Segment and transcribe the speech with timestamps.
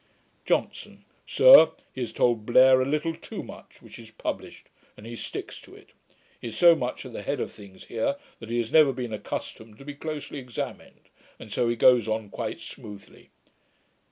[0.47, 1.05] JOHNSON.
[1.27, 5.61] 'Sir, he has told Blair a little too much, which is published; and he sticks
[5.61, 5.91] to it.
[6.39, 9.13] He is so much at the head of things here, that he has never been
[9.13, 11.01] accustomed to be closely examined;
[11.37, 13.29] and so he goes on quite smoothly.'